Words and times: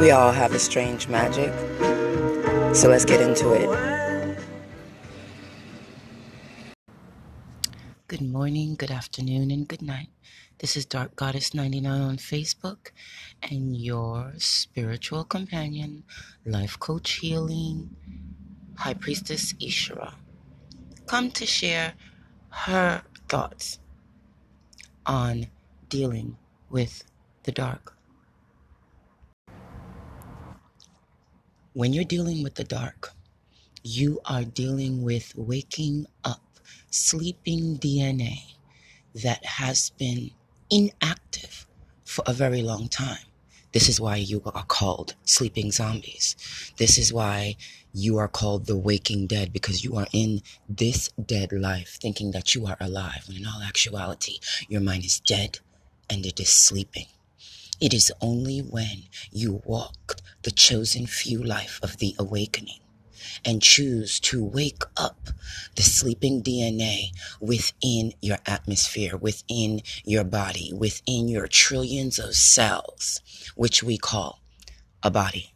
We 0.00 0.12
all 0.12 0.32
have 0.32 0.54
a 0.54 0.58
strange 0.58 1.08
magic. 1.08 1.52
So 2.74 2.88
let's 2.88 3.04
get 3.04 3.20
into 3.20 3.52
it. 3.52 3.68
Good 8.08 8.22
morning, 8.22 8.76
good 8.76 8.90
afternoon, 8.90 9.50
and 9.50 9.68
good 9.68 9.82
night. 9.82 10.08
This 10.56 10.74
is 10.74 10.86
Dark 10.86 11.16
Goddess 11.16 11.52
99 11.52 12.00
on 12.00 12.16
Facebook 12.16 12.92
and 13.42 13.76
your 13.76 14.32
spiritual 14.38 15.22
companion, 15.22 16.04
life 16.46 16.80
coach 16.80 17.10
healing, 17.20 17.94
High 18.78 18.94
Priestess 18.94 19.52
Ishara. 19.60 20.14
Come 21.08 21.30
to 21.32 21.44
share 21.44 21.92
her 22.48 23.02
thoughts 23.28 23.78
on 25.04 25.48
dealing 25.90 26.38
with 26.70 27.04
the 27.42 27.52
dark. 27.52 27.99
When 31.72 31.92
you're 31.92 32.02
dealing 32.02 32.42
with 32.42 32.56
the 32.56 32.64
dark, 32.64 33.12
you 33.84 34.20
are 34.24 34.42
dealing 34.42 35.04
with 35.04 35.36
waking 35.36 36.06
up 36.24 36.42
sleeping 36.90 37.78
DNA 37.78 38.54
that 39.14 39.44
has 39.44 39.90
been 39.90 40.32
inactive 40.68 41.68
for 42.04 42.24
a 42.26 42.32
very 42.32 42.60
long 42.62 42.88
time. 42.88 43.24
This 43.70 43.88
is 43.88 44.00
why 44.00 44.16
you 44.16 44.42
are 44.46 44.64
called 44.64 45.14
sleeping 45.24 45.70
zombies. 45.70 46.34
This 46.76 46.98
is 46.98 47.12
why 47.12 47.54
you 47.94 48.16
are 48.16 48.26
called 48.26 48.66
the 48.66 48.76
waking 48.76 49.28
dead 49.28 49.52
because 49.52 49.84
you 49.84 49.94
are 49.94 50.08
in 50.12 50.42
this 50.68 51.08
dead 51.24 51.52
life 51.52 51.98
thinking 52.02 52.32
that 52.32 52.52
you 52.52 52.66
are 52.66 52.76
alive 52.80 53.26
when 53.28 53.36
in 53.36 53.46
all 53.46 53.62
actuality 53.62 54.40
your 54.68 54.80
mind 54.80 55.04
is 55.04 55.20
dead 55.20 55.60
and 56.10 56.26
it 56.26 56.40
is 56.40 56.50
sleeping. 56.50 57.06
It 57.80 57.94
is 57.94 58.12
only 58.20 58.58
when 58.60 59.04
you 59.32 59.62
walk 59.64 60.16
the 60.42 60.50
chosen 60.50 61.06
few 61.06 61.42
life 61.42 61.80
of 61.82 61.96
the 61.96 62.14
awakening 62.18 62.80
and 63.42 63.62
choose 63.62 64.20
to 64.20 64.44
wake 64.44 64.82
up 64.98 65.28
the 65.76 65.82
sleeping 65.82 66.42
DNA 66.42 67.12
within 67.40 68.12
your 68.20 68.38
atmosphere, 68.44 69.16
within 69.16 69.80
your 70.04 70.24
body, 70.24 70.72
within 70.76 71.28
your 71.28 71.46
trillions 71.46 72.18
of 72.18 72.34
cells, 72.34 73.22
which 73.56 73.82
we 73.82 73.96
call 73.96 74.42
a 75.02 75.10
body. 75.10 75.54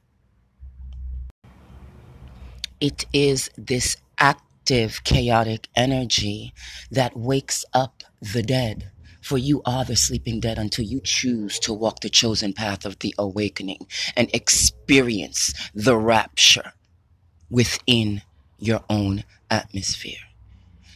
It 2.80 3.04
is 3.12 3.50
this 3.58 3.98
active, 4.18 5.04
chaotic 5.04 5.68
energy 5.76 6.54
that 6.90 7.16
wakes 7.16 7.66
up 7.74 8.02
the 8.20 8.42
dead. 8.42 8.90
For 9.24 9.38
you 9.38 9.62
are 9.64 9.86
the 9.86 9.96
sleeping 9.96 10.38
dead 10.38 10.58
until 10.58 10.84
you 10.84 11.00
choose 11.00 11.58
to 11.60 11.72
walk 11.72 12.00
the 12.00 12.10
chosen 12.10 12.52
path 12.52 12.84
of 12.84 12.98
the 12.98 13.14
awakening 13.16 13.86
and 14.14 14.28
experience 14.34 15.54
the 15.74 15.96
rapture 15.96 16.74
within 17.48 18.20
your 18.58 18.84
own 18.90 19.24
atmosphere. 19.50 20.18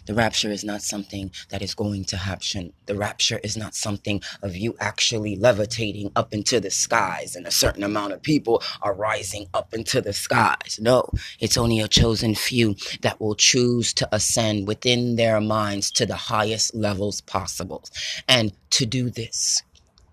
The 0.08 0.14
rapture 0.14 0.50
is 0.50 0.64
not 0.64 0.80
something 0.80 1.32
that 1.50 1.60
is 1.60 1.74
going 1.74 2.06
to 2.06 2.16
happen. 2.16 2.72
The 2.86 2.94
rapture 2.94 3.40
is 3.44 3.58
not 3.58 3.74
something 3.74 4.22
of 4.40 4.56
you 4.56 4.74
actually 4.80 5.36
levitating 5.36 6.12
up 6.16 6.32
into 6.32 6.60
the 6.60 6.70
skies 6.70 7.36
and 7.36 7.46
a 7.46 7.50
certain 7.50 7.82
amount 7.82 8.14
of 8.14 8.22
people 8.22 8.62
are 8.80 8.94
rising 8.94 9.48
up 9.52 9.74
into 9.74 10.00
the 10.00 10.14
skies. 10.14 10.78
No, 10.80 11.10
it's 11.40 11.58
only 11.58 11.80
a 11.80 11.88
chosen 11.88 12.34
few 12.34 12.74
that 13.02 13.20
will 13.20 13.34
choose 13.34 13.92
to 13.94 14.08
ascend 14.10 14.66
within 14.66 15.16
their 15.16 15.42
minds 15.42 15.90
to 15.90 16.06
the 16.06 16.16
highest 16.16 16.74
levels 16.74 17.20
possible. 17.20 17.84
And 18.26 18.54
to 18.70 18.86
do 18.86 19.10
this, 19.10 19.62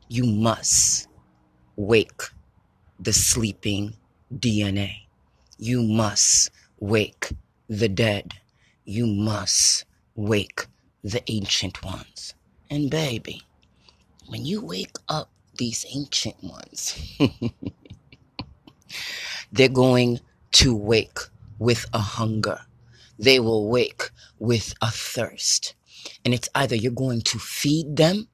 you 0.09 0.25
must 0.25 1.07
wake 1.77 2.21
the 2.99 3.13
sleeping 3.13 3.95
DNA. 4.33 5.05
You 5.57 5.83
must 5.83 6.51
wake 6.81 7.29
the 7.69 7.87
dead. 7.87 8.33
You 8.85 9.07
must 9.07 9.85
wake 10.15 10.67
the 11.03 11.23
ancient 11.27 11.83
ones. 11.83 12.33
And 12.69 12.89
baby, 12.89 13.41
when 14.27 14.45
you 14.45 14.63
wake 14.63 14.95
up 15.09 15.29
these 15.57 15.85
ancient 15.89 16.35
ones, 16.43 17.19
they're 19.51 19.69
going 19.69 20.19
to 20.53 20.75
wake 20.75 21.19
with 21.59 21.85
a 21.93 21.99
hunger. 21.99 22.59
They 23.17 23.39
will 23.39 23.69
wake 23.69 24.11
with 24.39 24.73
a 24.81 24.91
thirst. 24.91 25.73
And 26.23 26.33
it's 26.33 26.49
either 26.53 26.75
you're 26.75 26.91
going 26.91 27.21
to 27.21 27.39
feed 27.39 27.95
them 27.95 28.27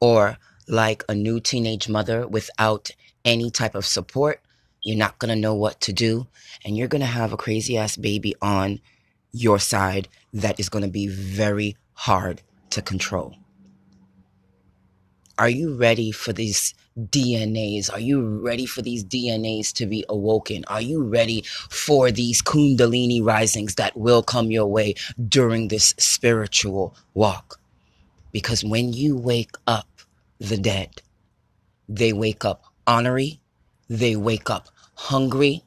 or 0.00 0.38
like 0.68 1.04
a 1.08 1.14
new 1.14 1.40
teenage 1.40 1.88
mother 1.88 2.26
without 2.26 2.90
any 3.24 3.50
type 3.50 3.74
of 3.74 3.86
support, 3.86 4.40
you're 4.82 4.96
not 4.96 5.18
going 5.18 5.28
to 5.34 5.40
know 5.40 5.54
what 5.54 5.80
to 5.82 5.92
do. 5.92 6.26
And 6.64 6.76
you're 6.76 6.88
going 6.88 7.00
to 7.00 7.06
have 7.06 7.32
a 7.32 7.36
crazy 7.36 7.76
ass 7.76 7.96
baby 7.96 8.34
on 8.40 8.80
your 9.36 9.58
side 9.58 10.08
that 10.32 10.58
is 10.58 10.68
going 10.68 10.84
to 10.84 10.90
be 10.90 11.06
very 11.06 11.76
hard 11.94 12.42
to 12.70 12.82
control. 12.82 13.34
Are 15.38 15.50
you 15.50 15.76
ready 15.76 16.12
for 16.12 16.32
these 16.32 16.72
DNAs? 16.98 17.92
Are 17.92 18.00
you 18.00 18.40
ready 18.40 18.64
for 18.64 18.80
these 18.80 19.04
DNAs 19.04 19.72
to 19.74 19.84
be 19.84 20.02
awoken? 20.08 20.64
Are 20.68 20.80
you 20.80 21.02
ready 21.02 21.42
for 21.68 22.10
these 22.10 22.40
Kundalini 22.40 23.22
risings 23.22 23.74
that 23.74 23.94
will 23.96 24.22
come 24.22 24.50
your 24.50 24.66
way 24.66 24.94
during 25.28 25.68
this 25.68 25.94
spiritual 25.98 26.96
walk? 27.12 27.60
Because 28.32 28.64
when 28.64 28.94
you 28.94 29.14
wake 29.14 29.56
up 29.66 29.86
the 30.38 30.56
dead, 30.56 31.02
they 31.86 32.14
wake 32.14 32.44
up 32.46 32.64
honorary, 32.86 33.40
they 33.90 34.16
wake 34.16 34.48
up 34.48 34.68
hungry 34.94 35.62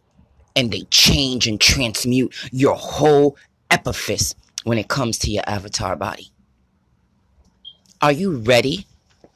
and 0.56 0.72
they 0.72 0.82
change 0.90 1.48
and 1.48 1.62
transmute 1.62 2.34
your 2.52 2.76
whole 2.76 3.38
epiphyse 3.72 4.36
when 4.64 4.78
it 4.78 4.88
comes 4.88 5.18
to 5.20 5.32
your 5.32 5.44
avatar 5.48 5.96
body. 5.96 6.32
Are 8.02 8.12
you 8.12 8.38
ready 8.38 8.86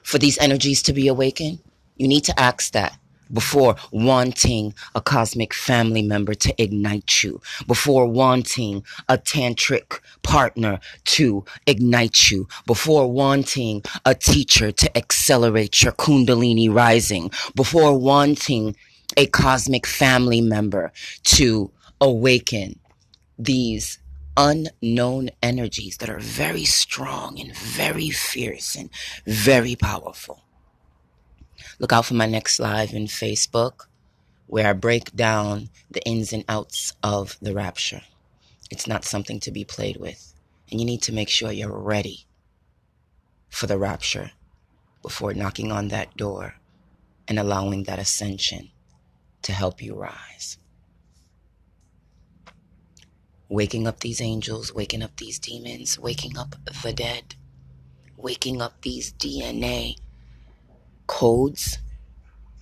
for 0.03 0.17
these 0.17 0.37
energies 0.37 0.81
to 0.83 0.93
be 0.93 1.07
awakened? 1.07 1.59
You 1.97 2.07
need 2.07 2.23
to 2.25 2.39
ask 2.39 2.71
that 2.73 2.97
before 3.31 3.75
wanting 3.91 4.73
a 4.95 5.01
cosmic 5.01 5.53
family 5.53 6.01
member 6.01 6.33
to 6.35 6.61
ignite 6.61 7.23
you, 7.23 7.41
before 7.67 8.05
wanting 8.05 8.83
a 9.09 9.17
tantric 9.17 9.99
partner 10.21 10.79
to 11.05 11.43
ignite 11.65 12.29
you, 12.29 12.47
before 12.65 13.11
wanting 13.11 13.81
a 14.05 14.13
teacher 14.13 14.71
to 14.71 14.97
accelerate 14.97 15.81
your 15.81 15.93
kundalini 15.93 16.73
rising, 16.73 17.31
before 17.55 17.97
wanting 17.97 18.75
a 19.17 19.25
cosmic 19.27 19.85
family 19.85 20.41
member 20.41 20.91
to 21.23 21.71
awaken 21.99 22.79
these 23.37 23.99
unknown 24.37 25.29
energies 25.41 25.97
that 25.97 26.09
are 26.09 26.19
very 26.19 26.65
strong 26.65 27.39
and 27.39 27.55
very 27.55 28.09
fierce 28.09 28.75
and 28.75 28.89
very 29.25 29.75
powerful. 29.75 30.43
Look 31.79 31.93
out 31.93 32.05
for 32.05 32.13
my 32.13 32.25
next 32.25 32.59
live 32.59 32.93
in 32.93 33.05
Facebook 33.05 33.87
where 34.47 34.67
I 34.67 34.73
break 34.73 35.15
down 35.15 35.69
the 35.89 36.03
ins 36.03 36.33
and 36.33 36.45
outs 36.47 36.93
of 37.01 37.37
the 37.41 37.53
rapture. 37.53 38.01
It's 38.69 38.87
not 38.87 39.05
something 39.05 39.39
to 39.41 39.51
be 39.51 39.63
played 39.63 39.97
with. 39.97 40.33
And 40.69 40.79
you 40.79 40.85
need 40.85 41.01
to 41.03 41.13
make 41.13 41.29
sure 41.29 41.51
you're 41.51 41.75
ready 41.75 42.25
for 43.49 43.67
the 43.67 43.77
rapture 43.77 44.31
before 45.01 45.33
knocking 45.33 45.71
on 45.71 45.89
that 45.89 46.15
door 46.17 46.55
and 47.27 47.37
allowing 47.37 47.83
that 47.83 47.99
ascension 47.99 48.71
to 49.43 49.51
help 49.51 49.81
you 49.81 49.95
rise. 49.95 50.57
Waking 53.53 53.85
up 53.85 53.99
these 53.99 54.19
angels, 54.19 54.73
waking 54.73 55.03
up 55.03 55.15
these 55.17 55.37
demons, 55.37 55.99
waking 55.99 56.39
up 56.39 56.55
the 56.65 56.91
dead, 56.91 57.35
waking 58.17 58.63
up 58.63 58.81
these 58.81 59.13
DNA 59.13 59.95
codes. 61.05 61.77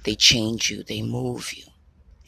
They 0.03 0.15
change 0.15 0.69
you, 0.69 0.83
they 0.83 1.01
move 1.01 1.53
you, 1.53 1.63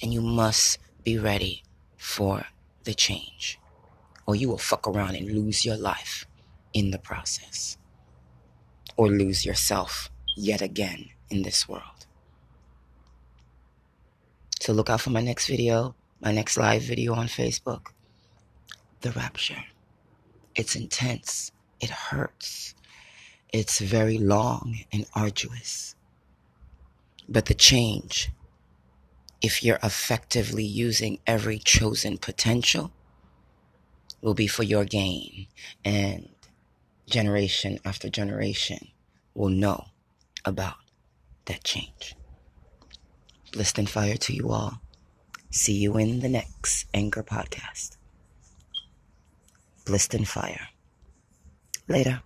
and 0.01 0.13
you 0.13 0.21
must 0.21 0.77
be 1.03 1.17
ready 1.17 1.63
for 1.97 2.45
the 2.85 2.93
change. 2.93 3.59
Or 4.25 4.33
you 4.33 4.47
will 4.47 4.57
fuck 4.57 4.87
around 4.87 5.15
and 5.15 5.29
lose 5.29 5.65
your 5.65 5.75
life 5.75 6.25
in 6.71 6.91
the 6.91 6.99
process. 6.99 7.77
Or 8.95 9.09
lose 9.09 9.45
yourself 9.45 10.09
yet 10.37 10.61
again 10.61 11.09
in 11.29 11.41
this 11.41 11.67
world. 11.67 12.05
So 14.61 14.71
look 14.71 14.89
out 14.89 15.01
for 15.01 15.09
my 15.09 15.21
next 15.21 15.47
video, 15.47 15.95
my 16.21 16.31
next 16.31 16.55
live 16.55 16.83
video 16.83 17.13
on 17.13 17.27
Facebook. 17.27 17.87
The 19.03 19.11
rapture. 19.11 19.65
It's 20.55 20.77
intense. 20.77 21.51
It 21.81 21.89
hurts. 21.89 22.73
It's 23.51 23.79
very 23.79 24.17
long 24.17 24.79
and 24.93 25.05
arduous. 25.13 25.95
But 27.27 27.47
the 27.47 27.53
change, 27.53 28.29
if 29.41 29.61
you're 29.61 29.79
effectively 29.83 30.63
using 30.63 31.19
every 31.27 31.59
chosen 31.59 32.17
potential, 32.17 32.93
will 34.21 34.33
be 34.33 34.47
for 34.47 34.63
your 34.63 34.85
gain. 34.85 35.47
And 35.83 36.29
generation 37.09 37.79
after 37.83 38.09
generation 38.09 38.87
will 39.33 39.49
know 39.49 39.87
about 40.45 40.77
that 41.45 41.65
change. 41.65 42.15
Blessed 43.51 43.79
and 43.79 43.89
fire 43.89 44.15
to 44.15 44.33
you 44.33 44.49
all. 44.49 44.81
See 45.51 45.73
you 45.73 45.97
in 45.97 46.21
the 46.21 46.29
next 46.29 46.85
Anchor 46.93 47.21
podcast. 47.21 47.97
Blessed 49.85 50.13
and 50.15 50.27
fire. 50.27 50.69
Later. 51.87 52.21